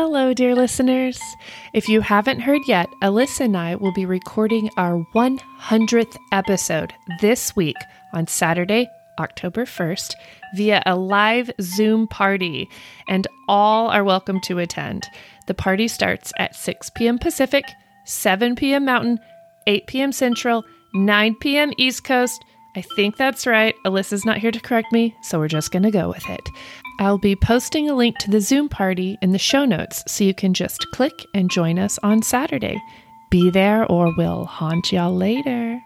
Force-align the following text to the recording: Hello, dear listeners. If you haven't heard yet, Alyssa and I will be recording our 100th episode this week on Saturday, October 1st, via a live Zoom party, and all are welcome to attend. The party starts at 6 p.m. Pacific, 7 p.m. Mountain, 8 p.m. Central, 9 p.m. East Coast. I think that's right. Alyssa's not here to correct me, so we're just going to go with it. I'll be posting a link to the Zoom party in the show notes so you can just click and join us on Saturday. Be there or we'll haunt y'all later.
Hello, 0.00 0.32
dear 0.32 0.54
listeners. 0.54 1.20
If 1.72 1.88
you 1.88 2.02
haven't 2.02 2.38
heard 2.38 2.60
yet, 2.68 2.88
Alyssa 3.02 3.46
and 3.46 3.56
I 3.56 3.74
will 3.74 3.92
be 3.92 4.06
recording 4.06 4.70
our 4.76 5.04
100th 5.12 6.16
episode 6.30 6.92
this 7.20 7.56
week 7.56 7.74
on 8.12 8.28
Saturday, 8.28 8.86
October 9.18 9.64
1st, 9.64 10.14
via 10.54 10.84
a 10.86 10.94
live 10.94 11.50
Zoom 11.60 12.06
party, 12.06 12.70
and 13.08 13.26
all 13.48 13.88
are 13.88 14.04
welcome 14.04 14.40
to 14.42 14.60
attend. 14.60 15.04
The 15.48 15.54
party 15.54 15.88
starts 15.88 16.32
at 16.38 16.54
6 16.54 16.90
p.m. 16.90 17.18
Pacific, 17.18 17.64
7 18.04 18.54
p.m. 18.54 18.84
Mountain, 18.84 19.18
8 19.66 19.88
p.m. 19.88 20.12
Central, 20.12 20.64
9 20.94 21.34
p.m. 21.40 21.72
East 21.76 22.04
Coast. 22.04 22.44
I 22.78 22.82
think 22.82 23.16
that's 23.16 23.44
right. 23.44 23.74
Alyssa's 23.84 24.24
not 24.24 24.38
here 24.38 24.52
to 24.52 24.60
correct 24.60 24.92
me, 24.92 25.16
so 25.20 25.40
we're 25.40 25.48
just 25.48 25.72
going 25.72 25.82
to 25.82 25.90
go 25.90 26.08
with 26.08 26.24
it. 26.30 26.48
I'll 27.00 27.18
be 27.18 27.34
posting 27.34 27.90
a 27.90 27.94
link 27.94 28.16
to 28.18 28.30
the 28.30 28.40
Zoom 28.40 28.68
party 28.68 29.18
in 29.20 29.32
the 29.32 29.38
show 29.38 29.64
notes 29.64 30.04
so 30.06 30.22
you 30.22 30.32
can 30.32 30.54
just 30.54 30.86
click 30.92 31.26
and 31.34 31.50
join 31.50 31.80
us 31.80 31.98
on 32.04 32.22
Saturday. 32.22 32.80
Be 33.30 33.50
there 33.50 33.84
or 33.90 34.14
we'll 34.16 34.44
haunt 34.44 34.92
y'all 34.92 35.12
later. 35.12 35.82